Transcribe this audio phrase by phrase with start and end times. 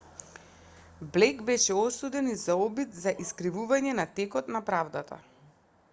[1.17, 5.25] блејк беше осуден и за обид за искривување на текот на правдата